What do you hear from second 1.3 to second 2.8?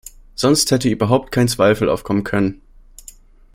kein Zweifel aufkommen können.